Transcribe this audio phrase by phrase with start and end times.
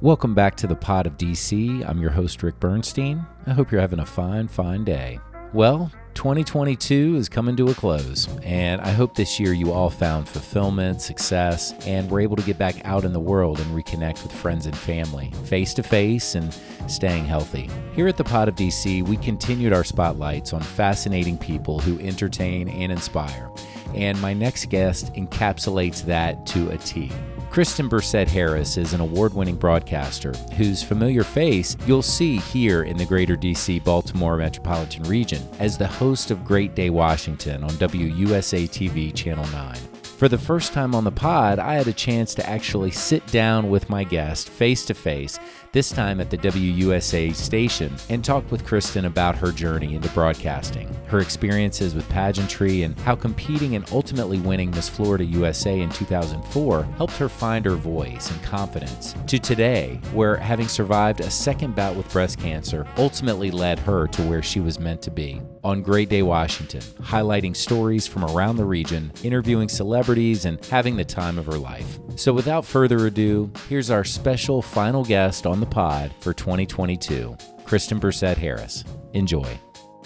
[0.00, 1.84] Welcome back to the Pod of DC.
[1.84, 3.26] I'm your host, Rick Bernstein.
[3.48, 5.18] I hope you're having a fine, fine day.
[5.52, 10.28] Well, 2022 is coming to a close, and I hope this year you all found
[10.28, 14.30] fulfillment, success, and were able to get back out in the world and reconnect with
[14.30, 16.56] friends and family, face to face, and
[16.86, 17.68] staying healthy.
[17.92, 22.68] Here at the Pod of DC, we continued our spotlights on fascinating people who entertain
[22.68, 23.50] and inspire,
[23.96, 27.10] and my next guest encapsulates that to a T.
[27.50, 33.06] Kristen Berset-Harris is an award winning broadcaster whose familiar face you'll see here in the
[33.06, 39.14] greater DC Baltimore metropolitan region as the host of Great Day Washington on WUSA TV
[39.14, 39.76] Channel 9.
[40.02, 43.70] For the first time on the pod, I had a chance to actually sit down
[43.70, 45.38] with my guest face to face,
[45.72, 50.88] this time at the WUSA station, and talked with Kristen about her journey into broadcasting,
[51.06, 56.82] her experiences with pageantry, and how competing and ultimately winning Miss Florida USA in 2004
[56.96, 61.96] helped her find her voice and confidence, to today, where having survived a second bout
[61.96, 65.40] with breast cancer ultimately led her to where she was meant to be.
[65.64, 71.04] On Great Day Washington, highlighting stories from around the region, interviewing celebrities, and having the
[71.04, 71.98] time of her life.
[72.16, 77.98] So, without further ado, here's our special final guest on the pod for 2022, Kristen
[77.98, 78.84] Berset-Harris.
[79.12, 79.58] Enjoy.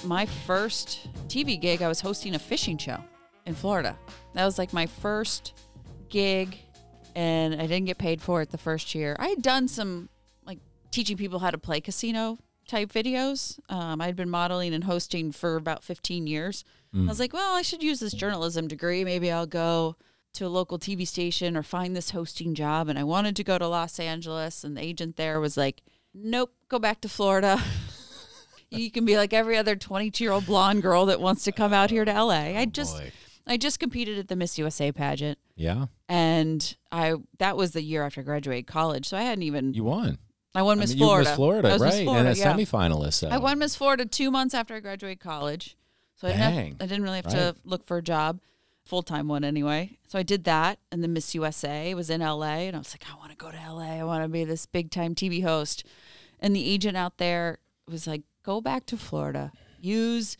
[0.04, 2.98] My first TV gig, I was hosting a fishing show
[3.46, 3.96] in Florida.
[4.34, 5.54] That was like my first
[6.08, 6.58] gig,
[7.14, 9.16] and I didn't get paid for it the first year.
[9.18, 10.08] I had done some
[10.44, 10.58] like
[10.90, 13.58] teaching people how to play casino type videos.
[13.70, 16.64] Um, I'd been modeling and hosting for about 15 years.
[16.94, 19.02] I was like, well, I should use this journalism degree.
[19.02, 19.96] Maybe I'll go
[20.34, 22.88] to a local TV station or find this hosting job.
[22.88, 25.82] And I wanted to go to Los Angeles, and the agent there was like,
[26.14, 27.60] nope, go back to Florida.
[28.70, 31.72] you can be like every other 22 year old blonde girl that wants to come
[31.72, 32.32] out here to LA.
[32.32, 33.12] I oh, just, boy.
[33.46, 35.38] I just competed at the Miss USA pageant.
[35.54, 39.74] Yeah, And I that was the year after I graduated college, so I hadn't even
[39.74, 40.18] you won.
[40.54, 41.30] I won Miss I mean, Florida.
[41.30, 41.80] Miss Florida, right?
[41.80, 42.54] Miss Florida, and a yeah.
[42.54, 43.14] semifinalist.
[43.14, 43.28] So.
[43.28, 45.76] I won Miss Florida two months after I graduated college,
[46.16, 47.34] so I didn't, have, I didn't really have Right.
[47.34, 48.40] to look for a job,
[48.84, 49.98] full time one anyway.
[50.08, 53.04] So I did that, and then Miss USA was in LA, and I was like,
[53.10, 54.00] I want to go to LA.
[54.00, 55.84] I want to be this big time TV host.
[56.40, 60.36] And the agent out there was like, go back to Florida, use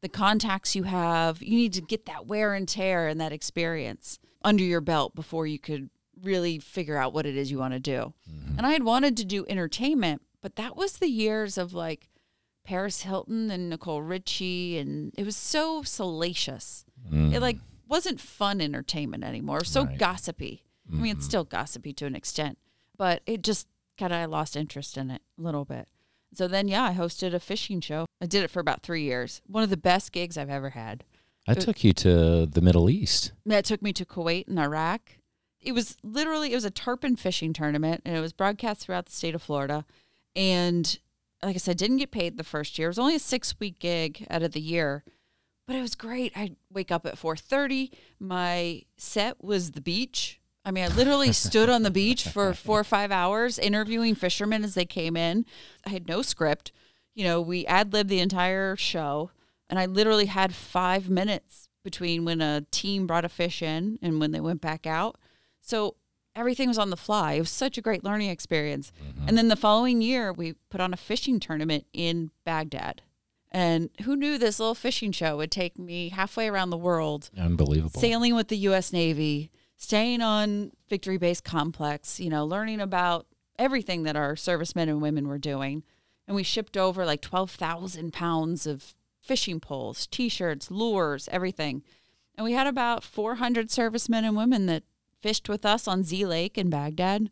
[0.00, 1.42] the contacts you have.
[1.42, 5.46] You need to get that wear and tear and that experience under your belt before
[5.46, 5.90] you could
[6.22, 8.14] really figure out what it is you want to do.
[8.30, 8.58] Mm-hmm.
[8.58, 12.08] And I had wanted to do entertainment, but that was the years of like
[12.64, 16.84] Paris Hilton and Nicole Richie, and it was so salacious.
[17.12, 17.58] It like
[17.90, 19.58] wasn't fun entertainment anymore.
[19.58, 19.98] It was so Right.
[19.98, 20.64] gossipy.
[20.88, 21.28] I mean, it's mm-hmm.
[21.28, 22.58] still gossipy to an extent,
[22.96, 23.68] but it just
[23.98, 25.88] kind of I lost interest in it a little bit.
[26.32, 28.06] So then, yeah, I hosted a fishing show.
[28.20, 29.42] I did it for about three years.
[29.46, 31.04] One of the best gigs I've ever had.
[31.48, 33.32] I took you to the Middle East.
[33.44, 35.16] That took me to Kuwait and Iraq.
[35.60, 39.12] It was literally it was a tarpon fishing tournament, and it was broadcast throughout the
[39.12, 39.84] state of Florida.
[40.36, 40.98] And
[41.42, 42.88] like I said, didn't get paid the first year.
[42.88, 45.04] It was only a six week gig out of the year,
[45.70, 46.32] but it was great.
[46.34, 47.92] I'd wake up at four thirty.
[48.18, 50.40] My set was the beach.
[50.64, 54.64] I mean, I literally stood on the beach for four or five hours interviewing fishermen
[54.64, 55.46] as they came in.
[55.86, 56.72] I had no script.
[57.14, 59.30] You know, we ad libbed the entire show,
[59.68, 64.18] and I literally had five minutes between when a team brought a fish in and
[64.18, 65.18] when they went back out.
[65.60, 65.94] So
[66.34, 67.34] everything was on the fly.
[67.34, 68.90] It was such a great learning experience.
[69.00, 69.28] Mm-hmm.
[69.28, 73.02] And then the following year, we put on a fishing tournament in Baghdad.
[73.52, 78.00] And who knew this little fishing show would take me halfway around the world Unbelievable.
[78.00, 78.92] sailing with the U.S.
[78.92, 83.26] Navy, staying on Victory Base Complex, you know, learning about
[83.58, 85.82] everything that our servicemen and women were doing.
[86.28, 91.82] And we shipped over like 12,000 pounds of fishing poles, t shirts, lures, everything.
[92.36, 94.84] And we had about 400 servicemen and women that
[95.20, 97.30] fished with us on Z Lake in Baghdad.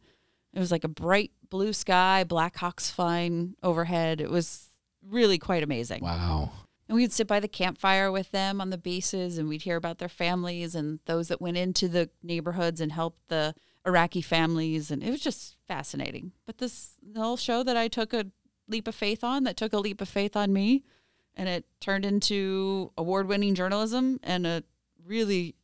[0.53, 4.21] It was like a bright blue sky, Black Hawks flying overhead.
[4.21, 4.68] It was
[5.07, 6.03] really quite amazing.
[6.03, 6.51] Wow.
[6.89, 9.99] And we'd sit by the campfire with them on the bases and we'd hear about
[9.99, 13.55] their families and those that went into the neighborhoods and helped the
[13.87, 14.91] Iraqi families.
[14.91, 16.33] And it was just fascinating.
[16.47, 18.27] But this little show that I took a
[18.69, 20.83] leap of faith on, that took a leap of faith on me,
[21.37, 24.65] and it turned into award winning journalism and a
[25.05, 25.57] really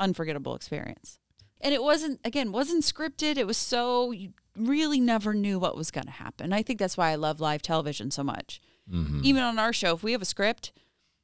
[0.00, 1.20] unforgettable experience.
[1.60, 3.36] And it wasn't, again, wasn't scripted.
[3.36, 6.52] It was so, you really never knew what was going to happen.
[6.52, 8.60] I think that's why I love live television so much
[8.92, 9.20] Mm-hmm.
[9.24, 10.72] even on our show, if we have a script,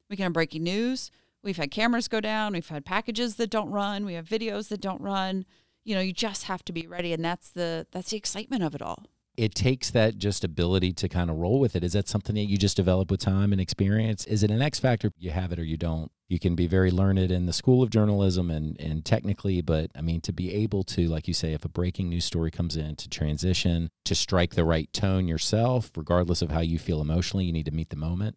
[0.08, 1.10] we can have breaking news.
[1.42, 2.52] We've had cameras go down.
[2.52, 4.04] We've had packages that don't run.
[4.04, 5.44] We have videos that don't run.
[5.84, 8.74] You know, you just have to be ready, and that's the that's the excitement of
[8.74, 9.04] it all.
[9.36, 11.84] It takes that just ability to kind of roll with it.
[11.84, 14.26] Is that something that you just develop with time and experience?
[14.26, 15.12] Is it an X factor?
[15.18, 16.10] You have it or you don't.
[16.28, 20.00] You can be very learned in the school of journalism and, and technically, but I
[20.00, 22.96] mean, to be able to, like you say, if a breaking news story comes in,
[22.96, 27.52] to transition, to strike the right tone yourself, regardless of how you feel emotionally, you
[27.52, 28.36] need to meet the moment.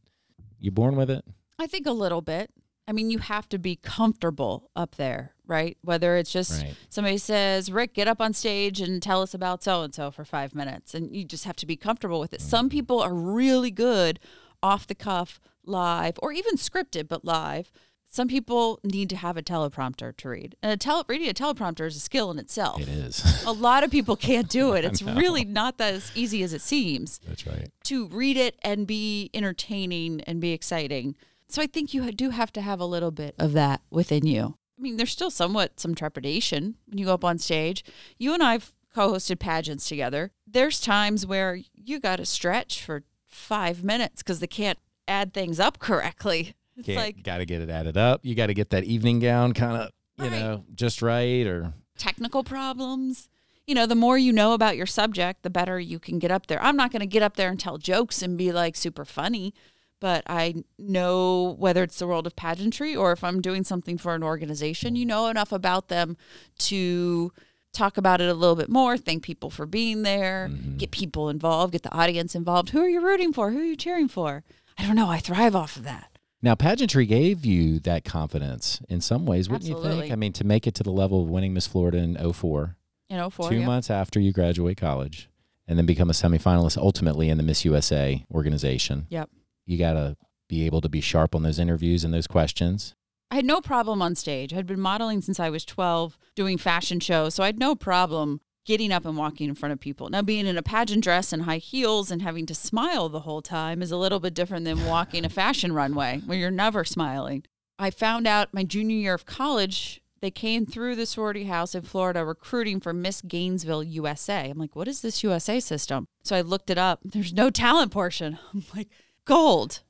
[0.60, 1.26] You're born with it?
[1.60, 2.50] I think a little bit.
[2.88, 5.78] I mean, you have to be comfortable up there, right?
[5.84, 6.76] Whether it's just Right.
[6.90, 10.26] somebody says, Rick, get up on stage and tell us about so and so for
[10.26, 10.94] five minutes.
[10.94, 12.40] And you just have to be comfortable with it.
[12.42, 12.50] Mm-hmm.
[12.50, 14.20] Some people are really good
[14.62, 17.72] off the cuff, live, or even scripted, but live.
[18.08, 20.56] Some people need to have a teleprompter to read.
[20.62, 22.80] And a tele- reading a teleprompter is a skill in itself.
[22.82, 23.44] It is.
[23.46, 24.86] A lot of people can't do it.
[24.94, 27.70] It's really not that as easy as it seems That's right.
[27.86, 31.16] to read it and be entertaining and be exciting.
[31.54, 34.56] So I think you do have to have a little bit of that within you.
[34.76, 37.86] I mean, there's still somewhat some trepidation when you go up on stage.
[38.18, 40.32] You and I've co-hosted pageants together.
[40.48, 45.60] There's times where you got to stretch for five minutes because they can't add things
[45.60, 46.56] up correctly.
[46.76, 48.22] It's Can't, like got to get it added up.
[48.26, 50.32] You got to get that evening gown kind of, you Right.
[50.32, 53.30] know, just right or technical problems.
[53.68, 56.48] You know, the more you know about your subject, the better you can get up
[56.48, 56.60] there.
[56.64, 59.54] I'm not going to get up there and tell jokes and be like super funny,
[60.00, 64.16] but I know whether it's the world of pageantry or if I'm doing something for
[64.16, 66.18] an organization, you know enough about them
[66.60, 67.32] to
[67.74, 70.78] talk about it a little bit more, thank people for being there, mm-hmm.
[70.78, 72.70] get people involved, get the audience involved.
[72.70, 73.52] Who are you rooting for?
[73.52, 74.44] Who are you cheering for?
[74.78, 75.10] I don't know.
[75.10, 76.10] I thrive off of that.
[76.42, 80.12] Now, pageantry gave you that confidence in some ways, wouldn't you think?
[80.12, 82.76] I mean, to make it to the level of winning Miss Florida in 04,
[83.10, 83.66] You oh know, for two you.
[83.66, 85.30] months after you graduate college,
[85.70, 89.08] and then become a semifinalist ultimately in the Miss USA organization.
[89.10, 89.30] Yep.
[89.66, 90.18] You got to
[90.50, 92.96] be able to be sharp on those interviews and those questions.
[93.32, 94.54] I had no problem on stage.
[94.54, 97.34] I had been modeling since I was 12, doing fashion shows.
[97.34, 100.10] So I had no problem getting up and walking in front of people.
[100.10, 103.42] Now, being in a pageant dress and high heels and having to smile the whole
[103.42, 107.44] time is a little bit different than walking a fashion runway where you're never smiling.
[107.80, 111.82] I found out my junior year of college, they came through the sorority house in
[111.82, 114.50] Florida recruiting for Miss Gainesville, USA.
[114.50, 116.08] I'm like, what is this USA system?
[116.24, 117.02] So I looked it up.
[117.04, 118.40] There's no talent portion.
[118.54, 118.90] I'm like,
[119.26, 119.82] gold.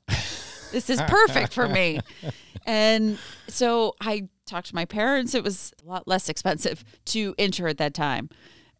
[0.72, 2.00] This is perfect for me.
[2.66, 5.34] And so I talked to my parents.
[5.34, 8.30] It was a lot less expensive to enter at that time.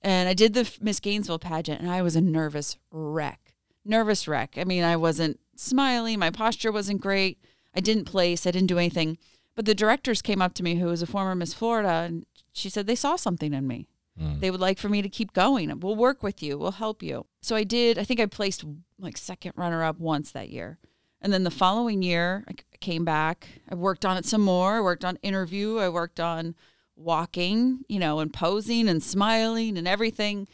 [0.01, 3.55] And I did the Miss Gainesville pageant, and I was a nervous wreck.
[3.85, 4.55] Nervous wreck.
[4.57, 6.19] I mean, I wasn't smiling.
[6.19, 7.39] My posture wasn't great.
[7.75, 8.47] I didn't place.
[8.47, 9.19] I didn't do anything.
[9.55, 12.69] But the directors came up to me, who was a former Miss Florida, and she
[12.69, 13.87] said they saw something in me.
[14.21, 14.41] Mm.
[14.41, 15.81] They would like for me to keep going.
[15.81, 16.57] We'll work with you.
[16.57, 17.27] We'll help you.
[17.43, 17.99] So I did.
[17.99, 18.65] I think I placed
[18.99, 20.79] like second runner up once that year.
[21.21, 23.49] And then the following year, I came back.
[23.69, 24.77] I worked on it some more.
[24.77, 25.79] I worked on interview.
[25.79, 26.55] I worked on
[26.97, 30.47] walking, you know, and posing and smiling and everything.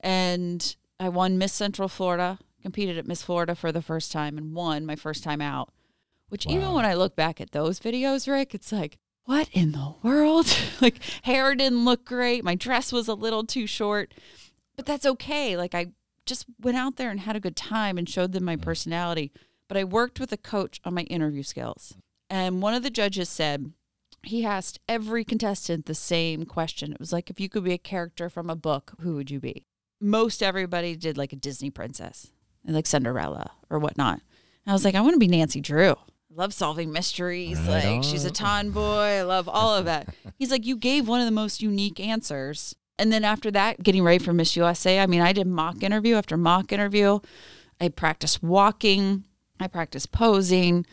[0.00, 4.54] And I won Miss Central Florida, competed at Miss Florida for the first time and
[4.54, 5.72] won my first time out.
[6.28, 8.98] Which even when I look back at those videos, Rick, it's like,
[9.28, 10.46] what in the world?
[10.80, 12.42] like hair didn't look great.
[12.42, 14.14] My dress was a little too short.
[14.74, 15.54] But that's okay.
[15.54, 15.88] Like I
[16.24, 18.62] just went out there and had a good time and showed them my mm.
[18.62, 19.30] personality.
[19.68, 21.94] But I worked with a coach on my interview skills.
[22.30, 23.70] And one of the judges said,
[24.22, 26.94] he asked every contestant the same question.
[26.94, 29.40] It was like, if you could be a character from a book, who would you
[29.40, 29.66] be?
[30.00, 32.30] Most everybody did like a Disney princess,
[32.64, 34.22] like Cinderella or whatnot.
[34.64, 35.96] And I was like, I want to be Nancy Drew.
[36.30, 37.58] I love solving mysteries.
[37.58, 38.34] Right like she's a on.
[38.34, 38.80] tomboy.
[39.18, 40.08] I love all of that.
[40.38, 42.76] He's like, you gave one of the most unique answers.
[42.98, 46.16] And then after that, getting ready for Miss USA, I mean, I did mock interview
[46.16, 47.20] after mock interview.
[47.80, 49.24] I practiced walking.
[49.58, 50.84] I practiced posing.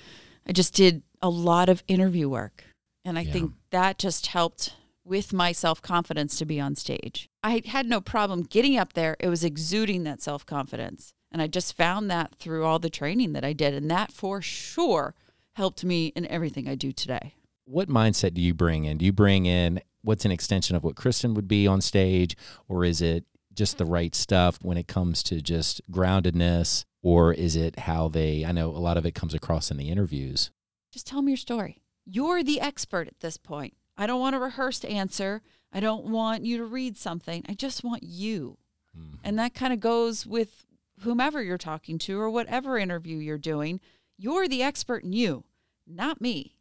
[0.48, 2.64] I just did a lot of interview work.
[3.04, 3.34] And I Yeah.
[3.34, 4.74] think that just helped
[5.04, 7.28] with my self confidence to be on stage.
[7.44, 9.18] I had no problem getting up there.
[9.20, 11.12] It was exuding that self confidence.
[11.32, 13.74] And I just found that through all the training that I did.
[13.74, 15.14] And that for sure
[15.56, 17.34] helped me in everything I do today.
[17.66, 18.98] What mindset do you bring in?
[18.98, 22.86] Do you bring in what's an extension of what Kristen would be on stage, or
[22.86, 27.80] is it just the right stuff when it comes to just groundedness, or is it
[27.80, 28.46] how they?
[28.46, 30.52] I know a lot of it comes across in the interviews.
[30.92, 31.82] Just tell me your story.
[32.06, 33.74] You're the expert at this point.
[33.98, 35.42] I don't want a rehearsed answer.
[35.72, 37.44] I don't want you to read something.
[37.48, 38.58] I just want you.
[38.98, 39.16] Mm-hmm.
[39.24, 40.66] And that kind of goes with
[41.02, 43.80] whomever you're talking to or whatever interview you're doing.
[44.18, 45.44] You're the expert in you,
[45.86, 46.56] not me.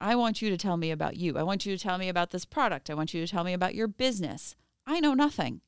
[0.00, 1.38] I want you to tell me about you.
[1.38, 2.90] I want you to tell me about this product.
[2.90, 4.54] I want you to tell me about your business.
[4.86, 5.60] I know nothing.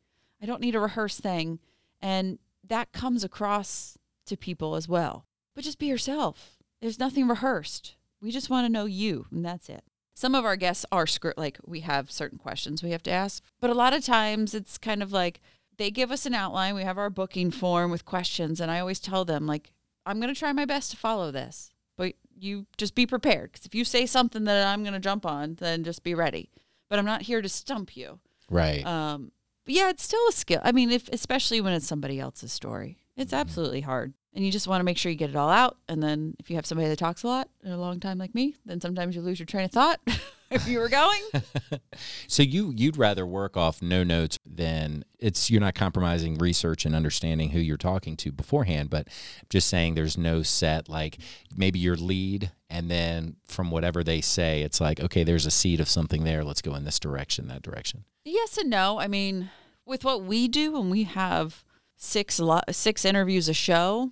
[0.42, 1.58] I don't need a rehearsed thing.
[2.00, 5.24] And that comes across to people as well.
[5.54, 6.58] But just be yourself.
[6.80, 7.94] There's nothing rehearsed.
[8.20, 9.84] We just want to know you, and that's it.
[10.14, 13.42] Some of our guests are script like we have certain questions we have to ask,
[13.60, 15.40] but a lot of times it's kind of like
[15.76, 16.74] they give us an outline.
[16.74, 19.72] We have our booking form with questions, and I always tell them like,
[20.06, 23.66] I'm going to try my best to follow this, but you just be prepared because
[23.66, 26.50] if you say something that I'm going to jump on, then just be ready.
[26.88, 28.20] But I'm not here to stump you.
[28.48, 28.86] Right.
[28.86, 29.32] Um,
[29.64, 30.60] but yeah, it's still a skill.
[30.62, 33.40] I mean, if especially when it's somebody else's story, it's Mm-hmm.
[33.40, 34.14] absolutely hard.
[34.36, 35.78] And you just want to make sure you get it all out.
[35.88, 38.34] And then if you have somebody that talks a lot in a long time like
[38.34, 39.98] me, then sometimes you lose your train of thought
[40.50, 41.22] if you were going.
[42.28, 46.94] So you you'd rather work off no notes than it's you're not compromising research and
[46.94, 49.08] understanding who you're talking to beforehand, but
[49.48, 51.18] just saying there's no set like
[51.56, 55.80] maybe your lead and then from whatever they say, it's like, okay, there's a seed
[55.80, 56.44] of something there.
[56.44, 58.04] Let's go in this direction, that direction.
[58.24, 58.98] Yes and no.
[58.98, 59.50] I mean,
[59.86, 61.64] with what we do, when we have
[61.96, 64.10] six lo- six interviews a show,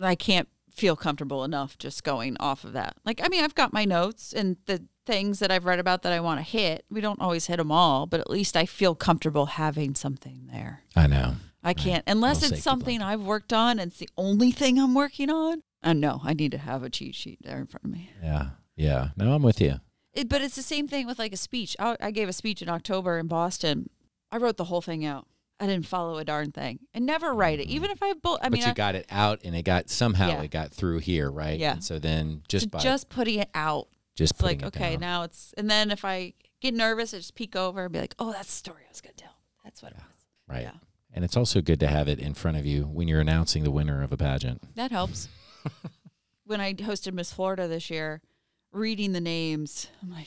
[0.00, 2.96] I can't feel comfortable enough just going off of that.
[3.04, 6.12] Like, I mean, I've got my notes and the things that I've read about that
[6.12, 6.84] I want to hit.
[6.90, 10.82] We don't always hit them all, but at least I feel comfortable having something there.
[10.94, 11.34] I know.
[11.62, 14.94] I can't unless Little it's something I've worked on and it's the only thing I'm
[14.94, 15.62] working on.
[15.82, 18.10] And no, I need to have a cheat sheet there in front of me.
[18.22, 18.50] Yeah.
[18.76, 19.08] Yeah.
[19.16, 19.80] No, I'm with you.
[20.14, 21.76] It, but it's the same thing with like a speech.
[21.78, 23.90] I, I gave a speech in October in Boston.
[24.32, 25.26] I wrote the whole thing out.
[25.60, 27.76] I didn't follow a darn thing, and never write it, mm-hmm.
[27.76, 28.14] even if I.
[28.14, 30.42] Bull- I but mean, you I- got it out and it got somehow Yeah.
[30.42, 31.58] it got through here, right?
[31.58, 31.72] Yeah.
[31.74, 33.88] And so then just to by just putting it out.
[34.16, 35.00] just like okay, down.
[35.00, 35.52] now it's.
[35.56, 38.46] And then if I get nervous, I just peek over and be like, "Oh, that's
[38.48, 39.36] the story I was gonna tell.
[39.64, 40.04] That's what it was."
[40.48, 40.62] right.
[40.62, 40.72] Yeah,
[41.12, 43.70] And it's also good to have it in front of you when you're announcing the
[43.70, 44.62] winner of a pageant.
[44.76, 45.28] that helps.
[46.44, 48.20] when I hosted Miss Florida this year,
[48.72, 50.26] reading the names, I'm like,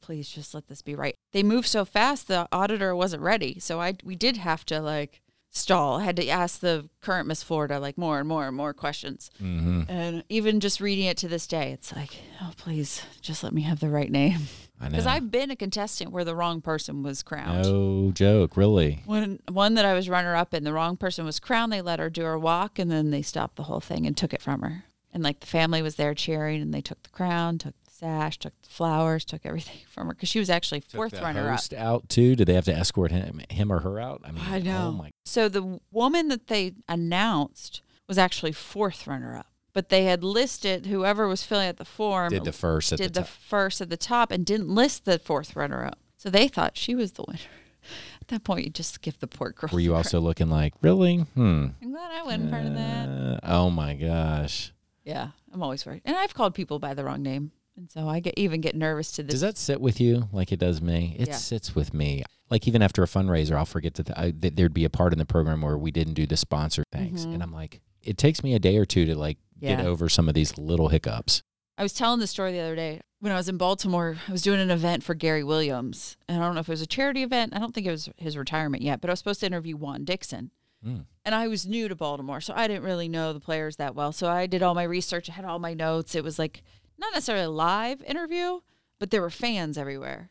[0.00, 1.14] please just let this be right.
[1.32, 5.20] They moved so fast, the auditor wasn't ready, so I we did have to like
[5.50, 5.98] stall.
[6.00, 9.30] I had to ask the current Miss Florida like more and more and more questions,
[9.42, 9.82] Mm-hmm.
[9.88, 12.10] and even just reading it to this day, it's like,
[12.42, 14.40] oh please, just let me have the right name
[14.80, 14.90] I know.
[14.90, 17.62] because I've been a contestant where the wrong person was crowned.
[17.64, 19.02] no joke, really.
[19.06, 21.72] When one that I was runner up in, the wrong person was crowned.
[21.72, 24.32] They let her do her walk, and then they stopped the whole thing and took
[24.34, 24.84] it from her.
[25.14, 28.38] And like the family was there cheering, and they took the crown, took the sash,
[28.38, 31.56] took flowers, took everything from her because she was actually fourth Took the runner up.
[31.56, 32.36] host out too.
[32.36, 34.22] Did they have to escort him, him or her out?
[34.24, 34.88] I mean, I know.
[34.88, 35.10] Oh my.
[35.24, 40.86] So the woman that they announced was actually fourth runner up, but they had listed
[40.86, 43.28] whoever was filling out the form Did the first at did the the top.
[43.28, 45.98] first at the top and didn't list the fourth runner up.
[46.16, 47.38] So they thought she was the winner.
[48.20, 49.70] At that point, you just give the poor girl.
[49.72, 51.18] Were you also looking like really?
[51.18, 51.68] Hmm.
[51.80, 53.08] I'm glad I wasn't part of that.
[53.08, 54.72] Uh, oh my gosh.
[55.04, 58.20] Yeah, I'm always worried, and I've called people by the wrong name, and so I
[58.20, 59.32] get even get nervous to this.
[59.32, 61.16] Does that sit with you like it does me?
[61.18, 61.36] It Yeah.
[61.36, 62.24] sits with me.
[62.50, 65.18] Like even after a fundraiser, I'll forget that I, that there'd be a part in
[65.18, 67.34] the program where we didn't do the sponsor thanks, Mhm.
[67.34, 70.28] and I'm like, it takes me a day or two to like get over some
[70.28, 71.42] of these little hiccups.
[71.76, 74.16] I was telling the story the other day when I was in Baltimore.
[74.28, 76.82] I was doing an event for Gary Williams, and I don't know if it was
[76.82, 77.54] a charity event.
[77.54, 80.04] I don't think it was his retirement yet, but I was supposed to interview Juan
[80.04, 80.50] Dixon.
[80.84, 81.06] Mm.
[81.24, 84.12] And I was new to Baltimore, so I didn't really know the players that well.
[84.12, 86.14] So I did all my research, I had all my notes.
[86.14, 86.62] It was like
[86.98, 88.60] not necessarily a live interview,
[88.98, 90.30] but there were fans everywhere.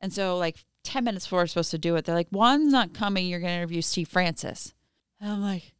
[0.00, 2.94] And so, like 10 minutes before we're supposed to do it, they're like, Juan's not
[2.94, 3.26] coming.
[3.26, 4.74] You're going to interview Steve Francis.
[5.20, 5.74] And I'm like,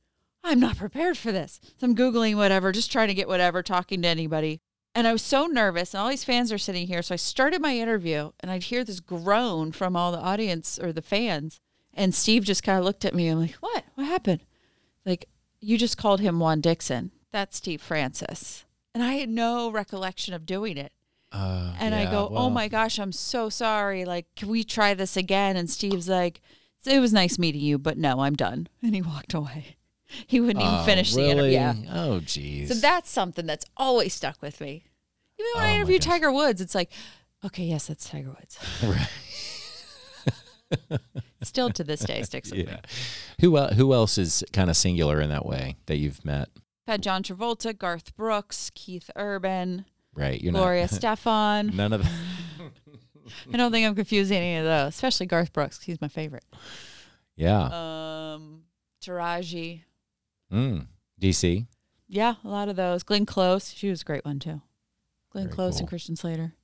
[0.44, 1.60] I'm not prepared for this.
[1.78, 4.60] So I'm Googling whatever, just trying to get whatever, talking to anybody.
[4.94, 7.02] And I was so nervous, and all these fans are sitting here.
[7.02, 10.92] So I started my interview, and I'd hear this groan from all the audience or
[10.92, 11.60] the fans.
[11.94, 13.28] And Steve just kind of looked at me.
[13.28, 13.84] I'm like, what?
[13.94, 14.40] What happened?
[15.04, 15.28] Like,
[15.60, 17.12] you just called him Juan Dixon.
[17.30, 18.64] That's Steve Francis.
[18.94, 20.92] And I had no recollection of doing it.
[21.30, 24.04] Uh, And I yeah, go, oh my gosh, I'm so sorry.
[24.04, 25.56] Like, can we try this again?
[25.56, 26.40] And Steve's like,
[26.86, 28.68] it was nice meeting you, but no, I'm done.
[28.82, 29.76] And he walked away.
[30.26, 31.52] He wouldn't even oh, finish the interview.
[31.52, 31.74] Yeah.
[31.92, 32.68] Oh, geez.
[32.68, 34.84] So that's something that's always stuck with me.
[35.38, 35.98] Even when Oh I interview.
[35.98, 36.90] Tiger Woods, it's like,
[37.44, 38.58] okay, yes, that's Tiger Woods.
[38.82, 39.08] Right.
[41.42, 42.72] Still to this day sticks with me.
[42.72, 42.80] yeah.
[43.40, 46.48] Who el- who else is kind of singular in that way that you've met?
[46.88, 50.40] Had John Travolta, Garth Brooks, Keith Urban, Right.
[50.40, 51.76] You're Gloria not Stefan.
[51.76, 52.02] none of
[53.52, 55.82] I don't think I'm confusing any of those, especially Garth Brooks.
[55.82, 56.44] He's my favorite.
[57.36, 57.64] Yeah.
[58.34, 58.62] Um,
[59.04, 59.82] Taraji.
[60.50, 60.86] Mm.
[61.20, 61.66] DC.
[62.08, 63.02] Yeah, a lot of those.
[63.02, 63.70] Glenn Close.
[63.74, 64.62] She was a great one too.
[65.30, 65.80] Glenn Very Close cool.
[65.80, 66.54] and Christian Slater.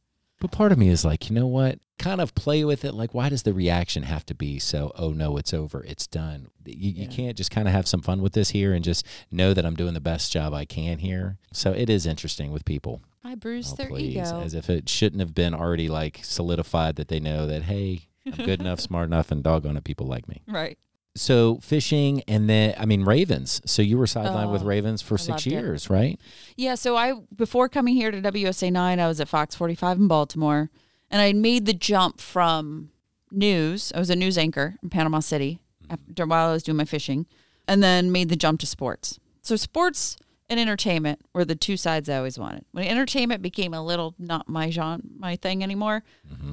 [0.41, 1.79] But part of me is like, you know what?
[1.99, 2.93] Kind of play with it.
[2.93, 6.49] Like, why does the reaction have to be so, oh no, it's over, it's done?
[6.67, 9.55] You, you can't just kind of have some fun with this here and just know
[9.55, 11.39] that I'm doing the best job I can here.
[11.53, 13.01] So it is interesting with people.
[13.23, 14.17] I bruise Oh, their please.
[14.17, 14.41] ego.
[14.43, 18.45] As if it shouldn't have been already like solidified that they know that, hey, I'm
[18.45, 20.43] good enough, smart enough, and doggone it, people like me.
[20.49, 20.77] right.
[21.17, 23.61] So fishing and then, I mean, Ravens.
[23.65, 25.51] So you were sidelined with Oh, Ravens for I six loved it.
[25.51, 26.19] years, right?
[26.57, 29.97] Yeah, so I before coming here to WUSA nine, I was at Fox forty five
[29.99, 30.71] in Baltimore,
[31.11, 32.91] and I made the jump from
[33.31, 33.93] news.
[33.95, 37.27] I was a news anchor in Panama City, after while I was doing my fishing,
[37.69, 39.21] and then made the jump to sports.
[39.41, 40.17] So sports
[40.51, 42.65] and entertainment were the two sides I always wanted.
[42.73, 46.03] When entertainment became a little not my genre, my thing anymore,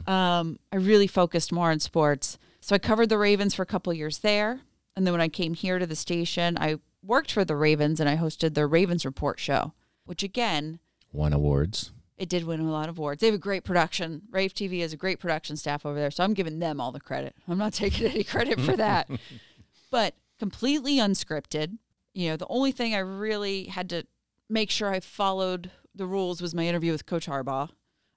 [0.08, 2.38] um, I really focused more on sports.
[2.62, 4.62] So I covered the Ravens for a couple years there,
[4.96, 8.08] and then when I came here to the station, I worked for the Ravens and
[8.08, 9.74] I hosted the Ravens Report show,
[10.06, 10.80] which again
[11.12, 11.92] Won awards.
[12.18, 13.20] it did win a lot of awards.
[13.20, 14.22] They have a great production.
[14.30, 16.12] Rave TV has a great production staff over there.
[16.12, 17.36] So I'm giving them all the credit.
[17.48, 19.10] I'm not taking any credit for that.
[19.92, 21.78] but completely unscripted.
[22.14, 24.06] You know, the only thing I really had to
[24.50, 27.70] make sure I followed the rules was my interview with Coach Harbaugh.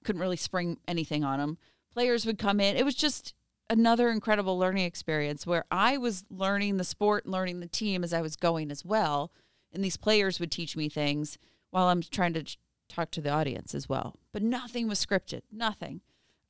[0.03, 1.57] Couldn't really spring anything on him.
[1.91, 2.77] Players would come in.
[2.77, 3.33] It was just
[3.69, 8.13] another incredible learning experience where I was learning the sport and learning the team as
[8.13, 9.31] I was going as well.
[9.73, 11.37] And these players would teach me things
[11.71, 12.45] while I'm trying to
[12.87, 14.15] talk to the audience as well.
[14.31, 16.01] But nothing was scripted, nothing.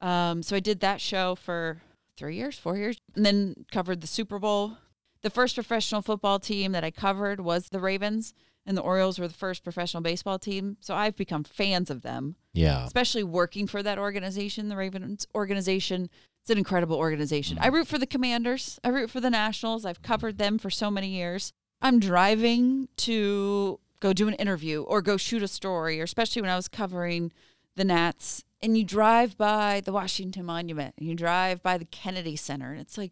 [0.02, 1.82] Um, so I did that show for
[2.18, 4.78] three years, four years, and then covered the Super Bowl.
[5.22, 8.34] The first professional football team that I covered was the Ravens,
[8.66, 10.78] and the Orioles were the first professional baseball team.
[10.80, 12.86] So I've become fans of them Yeah.
[12.86, 16.10] especially working for that organization, the Ravens organization.
[16.42, 17.58] It's an incredible organization.
[17.60, 17.74] I mm.
[17.74, 18.80] root for the Commanders.
[18.84, 19.86] I root for the Nationals.
[19.86, 21.54] I've covered them for so many years.
[21.82, 26.52] I'm driving to go do an interview or go shoot a story, or especially when
[26.52, 27.32] I was covering
[27.76, 32.36] the Nats, and you drive by the Washington Monument and you drive by the Kennedy
[32.36, 33.12] Center, and it's like,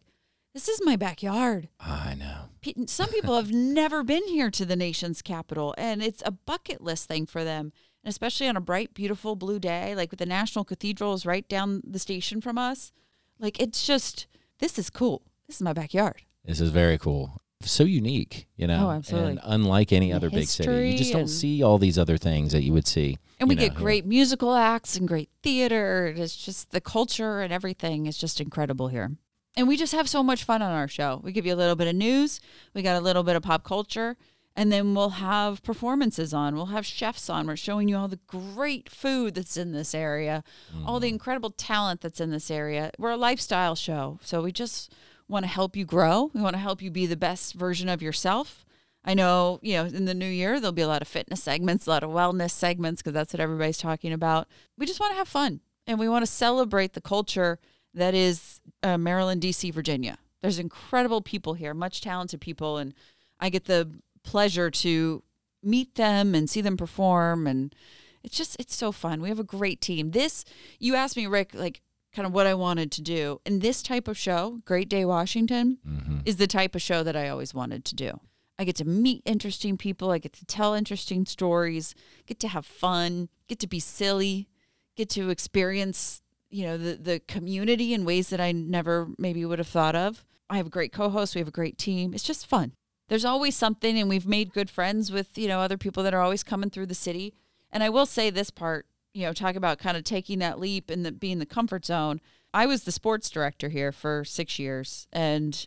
[0.54, 1.68] this is my backyard.
[1.80, 2.84] I know.
[2.86, 7.08] Some people have never been here to the nation's capital, and it's a bucket list
[7.08, 7.72] thing for them.
[8.02, 11.46] And especially on a bright, beautiful blue day, like with the National Cathedral is right
[11.48, 12.92] down the station from us.
[13.38, 14.26] Like it's just,
[14.60, 15.22] this is cool.
[15.46, 16.22] This is my backyard.
[16.44, 17.40] This is very cool.
[17.62, 18.88] So unique, you know.
[18.88, 19.32] Oh, absolutely.
[19.32, 20.90] And unlike any other big city.
[20.90, 23.18] You just don't see all these other things that you would see.
[23.40, 23.80] And we know, get here.
[23.80, 26.14] great musical acts and great theater.
[26.16, 29.12] It's just the culture and everything is just incredible here.
[29.56, 31.20] And we just have so much fun on our show.
[31.22, 32.40] We give you a little bit of news,
[32.74, 34.16] we got a little bit of pop culture,
[34.56, 36.54] and then we'll have performances on.
[36.54, 37.46] We'll have chefs on.
[37.46, 40.42] We're showing you all the great food that's in this area,
[40.84, 41.02] all Mm-hmm.
[41.02, 42.90] the incredible talent that's in this area.
[42.98, 44.18] We're a lifestyle show.
[44.22, 44.92] So we just
[45.28, 46.30] want to help you grow.
[46.34, 48.64] We want to help you be the best version of yourself.
[49.04, 51.86] I know, you know, in the new year, there'll be a lot of fitness segments,
[51.86, 54.48] a lot of wellness segments, because that's what everybody's talking about.
[54.78, 57.58] We just want to have fun and we want to celebrate the culture
[57.94, 60.18] that is uh, Maryland, D.C., Virginia.
[60.42, 62.76] There's incredible people here, much talented people.
[62.76, 62.92] And
[63.40, 63.90] I get the
[64.22, 65.22] pleasure to
[65.62, 67.46] meet them and see them perform.
[67.46, 67.74] And
[68.22, 69.22] it's just, it's so fun.
[69.22, 70.10] We have a great team.
[70.10, 70.44] This,
[70.78, 71.80] you asked me, Rick, like,
[72.12, 73.40] kind of what I wanted to do.
[73.46, 76.18] And this type of show, Great Day Washington, Mm-hmm.
[76.24, 78.20] is the type of show that I always wanted to do.
[78.58, 80.10] I get to meet interesting people.
[80.12, 81.94] I get to tell interesting stories,
[82.26, 84.48] get to have fun, get to be silly,
[84.96, 86.22] get to experience,
[86.54, 90.24] you know, the, the community in ways that I never maybe would have thought of.
[90.48, 91.34] I have a great co-host.
[91.34, 92.14] We have a great team.
[92.14, 92.74] It's just fun.
[93.08, 96.20] There's always something, and we've made good friends with, you know, other people that are
[96.20, 97.34] always coming through the city.
[97.72, 100.90] And I will say this part, you know, talk about kind of taking that leap
[100.90, 102.20] and the, being the comfort zone.
[102.54, 105.66] I was the sports director here for six years, and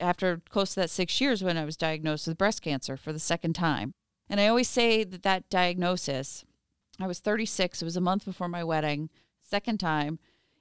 [0.00, 3.20] after close to that six years when I was diagnosed with breast cancer for the
[3.20, 3.94] second time.
[4.28, 6.44] And I always say that that diagnosis,
[6.98, 9.10] I was 36, it was a month before my wedding,
[9.54, 10.18] second time,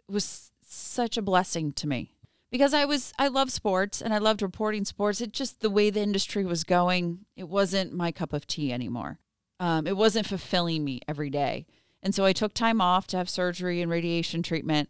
[0.08, 2.14] was such a blessing to me
[2.52, 5.20] because I was, I love sports and I loved reporting sports.
[5.20, 9.18] It just, the way the industry was going, it wasn't my cup of tea anymore.
[9.60, 11.66] Um, it wasn't fulfilling me every day.
[12.04, 14.90] And so I took time off to have surgery and radiation treatment.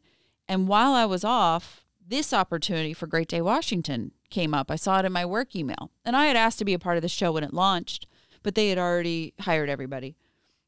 [0.49, 4.69] And while I was off, this opportunity for Great Day Washington came up.
[4.69, 5.91] I saw it in my work email.
[6.03, 8.05] And I had asked to be a part of the show when it launched,
[8.41, 10.17] but they had already hired everybody.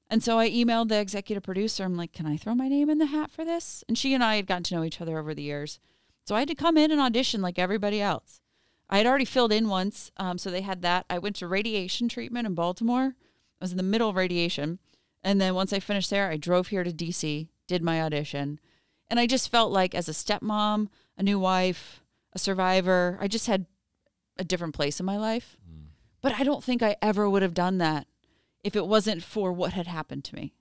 [0.09, 1.83] And so I emailed the executive producer.
[1.83, 3.83] I'm like, can I throw my name in the hat for this?
[3.87, 5.79] And she and I had gotten to know each other over the years.
[6.25, 8.41] So I had to come in and audition like everybody else.
[8.89, 11.05] I had already filled in once, um, so they had that.
[11.09, 13.15] I went to radiation treatment in Baltimore.
[13.15, 14.79] I was in the middle of radiation.
[15.23, 18.59] And then once I finished there, I drove here to DC, did my audition.
[19.07, 23.47] And I just felt like, as a stepmom, a new wife, a survivor, I just
[23.47, 23.65] had
[24.37, 25.57] a different place in my life.
[26.21, 28.07] But I don't think I ever would have done that
[28.65, 30.51] if it wasn't for what had happened to me.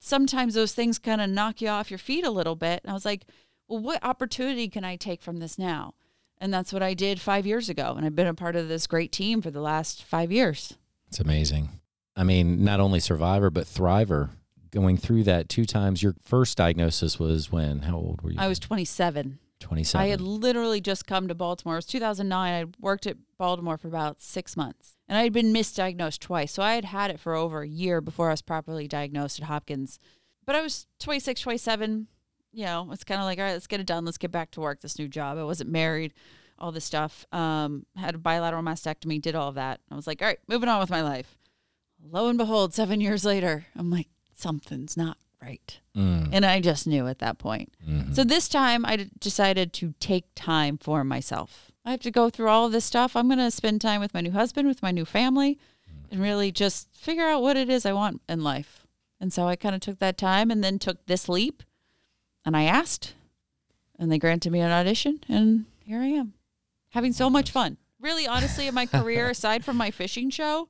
[0.00, 2.82] Sometimes those things kind of knock you off your feet a little bit.
[2.82, 3.22] And I was like,
[3.68, 5.94] well, what opportunity can I take from this now?
[6.38, 7.94] And that's what I did five years ago.
[7.96, 10.76] And I've been a part of this great team for the last five years.
[11.06, 11.68] It's amazing.
[12.16, 14.30] I mean, not only survivor but thriver.
[14.72, 16.02] Going through that two times.
[16.02, 17.82] Your first diagnosis was when?
[17.82, 18.38] How old were you?
[18.38, 19.38] I was 27.
[19.60, 20.04] Twenty-seven.
[20.04, 21.74] I had literally just come to Baltimore.
[21.76, 22.54] It was 2009.
[22.54, 26.52] I worked at Baltimore for about six months, and I had been misdiagnosed twice.
[26.52, 29.46] So I had had it for over a year before I was properly diagnosed at
[29.46, 29.98] Hopkins.
[30.44, 32.06] But I was 26, 27.
[32.52, 34.04] You know, it's kind of like, all right, let's get it done.
[34.04, 35.36] Let's get back to work, this new job.
[35.38, 36.14] I wasn't married.
[36.58, 37.26] all this stuff.
[37.32, 39.80] Um, had a bilateral mastectomy, did all of that.
[39.90, 41.36] I was like, all right, moving on with my life.
[42.02, 45.80] Lo and behold, seven years later, I'm like, something's not right.
[45.96, 46.30] Mm.
[46.32, 47.72] And I just knew at that point.
[47.88, 48.14] Mhm.
[48.14, 51.70] So this time I d- decided to take time for myself.
[51.84, 53.14] I have to go through all of this stuff.
[53.14, 55.58] I'm going to spend time with my new husband, with my new family,
[56.10, 58.86] and really just figure out what it is I want in life.
[59.20, 61.62] And so I kind of took that time and then took this leap
[62.44, 63.14] and I asked,
[63.98, 66.34] and they granted me an audition, and here I am
[66.90, 67.76] having so much fun.
[68.00, 70.68] Really, honestly, in my career, aside from my fishing show,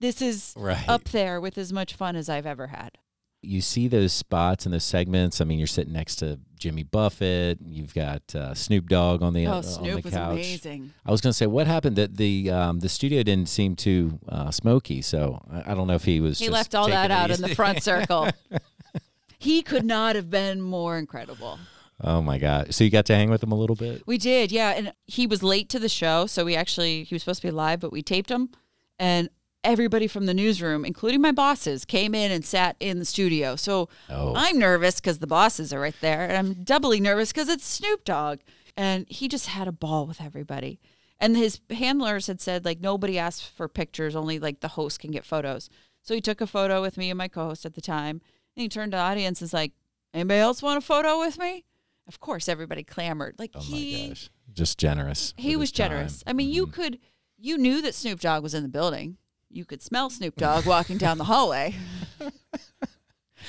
[0.00, 0.88] this is Right.
[0.88, 2.98] up there with as much fun as I've ever had.
[3.44, 5.40] You see those spots and those segments.
[5.40, 7.58] I mean, you're sitting next to Jimmy Buffett.
[7.64, 10.32] You've got uh, Snoop Dogg on the Oh, uh, on Snoop the was couch.
[10.32, 10.92] amazing.
[11.04, 11.96] I was going to say, what happened?
[11.96, 15.94] That the um, the studio didn't seem too uh, smoky, so I, I don't know
[15.94, 16.38] if he was.
[16.38, 18.28] He left all that out in the front circle.
[19.38, 21.58] he could not have been more incredible.
[22.02, 22.74] oh my god!
[22.74, 24.02] So you got to hang with him a little bit.
[24.06, 24.70] We did, yeah.
[24.70, 27.52] And he was late to the show, so we actually he was supposed to be
[27.52, 28.50] live, but we taped him,
[28.98, 29.28] and
[29.64, 33.56] everybody from the newsroom, including my bosses, came in and sat in the studio.
[33.56, 34.32] So Oh.
[34.36, 38.04] I'm nervous because the bosses are right there, and I'm doubly nervous because it's Snoop
[38.04, 38.40] Dogg,
[38.76, 40.78] and he just had a ball with everybody.
[41.18, 45.10] And his handlers had said like nobody asked for pictures, only like the host can
[45.10, 45.70] get photos.
[46.02, 48.20] So he took a photo with me and my co-host at the time,
[48.56, 49.72] and he turned to the audience and was like,
[50.12, 51.64] "Anybody else want a photo with me?"
[52.06, 53.36] Of course, everybody clamored.
[53.38, 54.28] Like Oh he my gosh!
[54.52, 55.32] Just generous.
[55.38, 55.88] he was his time.
[55.90, 56.22] generous.
[56.26, 56.72] I mean, you Mhm.
[56.72, 56.98] could,
[57.38, 59.16] you knew that Snoop Dogg was in the building.
[59.54, 61.74] You could smell Snoop Dogg walking down the hallway.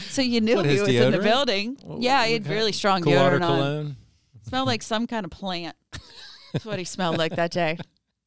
[0.09, 1.77] so you knew What, he was in the building.
[1.81, 3.39] What- yeah, what he had really strong Cool deodorant on.
[3.41, 3.95] cologne.
[4.47, 5.75] Smelled like some kind of plant.
[6.53, 7.77] That's what he smelled like that day.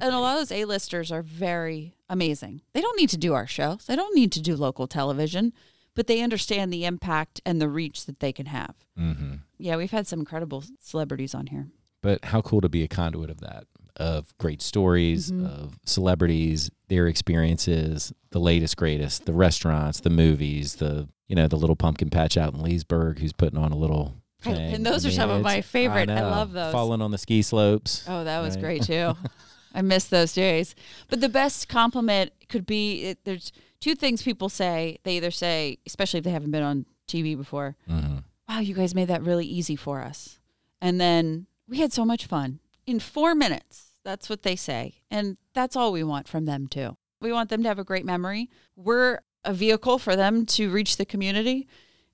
[0.01, 2.63] And a lot of those A-listers are very amazing.
[2.73, 3.87] They don't need to do our shows.
[3.87, 5.53] They don't need to do local television,
[5.95, 8.75] but they understand the impact and the reach that they can have.
[8.97, 11.69] hmm Yeah, we've had some incredible celebrities on here.
[12.01, 13.65] But how cool to be a conduit of that,
[13.99, 15.45] of great stories, Mhm.
[15.45, 21.57] of celebrities, their experiences, the latest, greatest, the restaurants, the movies, the you know the
[21.57, 24.15] little pumpkin patch out in Leesburg, who's putting on a little.
[24.41, 24.73] Thing.
[24.73, 26.09] and those I are some of my favorite.
[26.09, 26.31] I know.
[26.31, 26.73] love those.
[26.73, 28.05] Falling on the ski slopes.
[28.07, 28.61] Oh, that was Right.
[28.63, 29.17] great too.
[29.75, 30.77] I miss those days.
[31.09, 34.99] But the best compliment could be it, there's two things people say.
[35.03, 38.95] They either say, especially if they haven't been on TV before, hmm wow, you guys
[38.95, 40.39] made that really easy for us.
[40.81, 43.88] And then we had so much fun in four minutes.
[44.05, 45.03] That's what they say.
[45.11, 46.97] And that's all we want from them too.
[47.21, 48.49] We want them to have a great memory.
[48.77, 51.69] We're a vehicle for them to reach the community.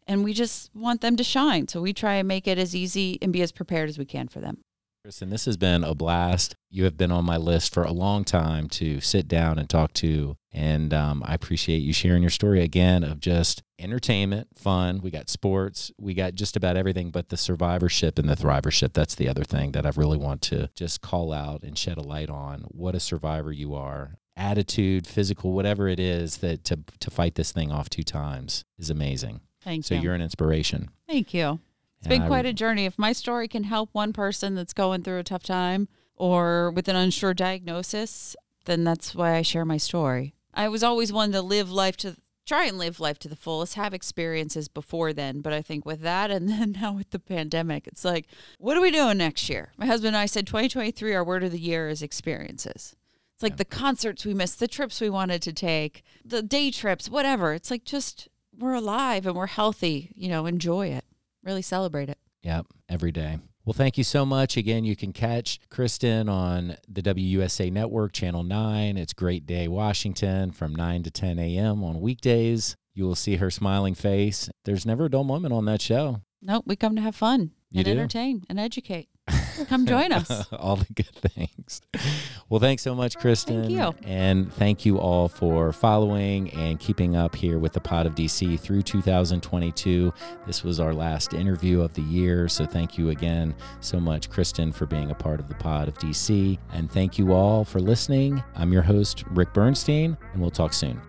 [0.06, 1.68] And we just want them to shine.
[1.68, 4.28] So we try and make it as easy and be as prepared as we can
[4.28, 4.63] for them.
[5.04, 6.56] Kristen, this has been a blast.
[6.70, 9.92] You have been on my list for a long time to sit down and talk
[9.94, 10.38] to.
[10.50, 15.02] And um, I appreciate you sharing your story again of just entertainment, fun.
[15.02, 18.94] We got sports, we got just about everything, but the survivorship and the thrivership.
[18.94, 22.02] That's the other thing that I really want to just call out and shed a
[22.02, 22.62] light on.
[22.68, 24.14] What a survivor you are.
[24.38, 28.88] Attitude, physical, whatever it is that to, to fight this thing off two times is
[28.88, 29.42] amazing.
[29.62, 30.00] Thank So you.
[30.00, 30.88] So you're an inspiration.
[31.06, 31.60] Thank you.
[32.04, 32.84] It's been quite a journey.
[32.84, 36.86] If my story can help one person that's going through a tough time or with
[36.88, 38.36] an unsure diagnosis,
[38.66, 40.34] then that's why I share my story.
[40.52, 43.74] I was always one to live life to try and live life to the fullest,
[43.74, 45.40] have experiences before then.
[45.40, 48.26] But I think with that and then now with the pandemic, it's like,
[48.58, 49.72] what are we doing next year?
[49.78, 52.94] My husband and I said 2023, our word of the year is experiences.
[53.34, 53.56] It's like Yeah.
[53.56, 57.54] the concerts we missed, the trips we wanted to take, the day trips, whatever.
[57.54, 60.12] It's like just we're alive and we're healthy.
[60.14, 61.04] You know, enjoy it.
[61.44, 62.18] Really celebrate it.
[62.42, 63.38] Yep, every day.
[63.64, 64.56] Well, thank you so much.
[64.56, 68.96] Again, you can catch Kristen on the WUSA Network, Channel 9.
[68.98, 71.82] It's Great Day Washington from 9 to 10 a.m.
[71.82, 72.76] on weekdays.
[72.94, 74.50] You will see her smiling face.
[74.64, 76.20] There's never a dull moment on that show.
[76.42, 77.90] Nope, we come to have fun You and do?
[77.92, 79.08] entertain and educate.
[79.68, 80.46] Come join us.
[80.52, 81.82] all the good things.
[82.48, 83.64] Well, thanks so much, Kristen.
[83.64, 84.08] Thank you.
[84.08, 88.58] And thank you all for following and keeping up here with the Pod of DC
[88.60, 90.12] through 2022.
[90.46, 92.48] This was our last interview of the year.
[92.48, 95.94] So thank you again so much, Kristen, for being a part of the Pod of
[95.98, 96.58] DC.
[96.72, 98.42] And thank you all for listening.
[98.56, 101.00] I'm your host, Rick Bernstein, and we'll talk soon.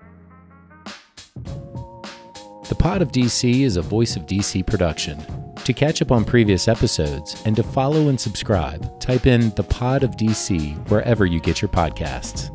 [2.68, 5.45] The Pod of DC is a Voice of DC production.
[5.66, 10.04] To catch up on previous episodes and to follow and subscribe, type in The Pod
[10.04, 12.55] of DC wherever you get your podcasts.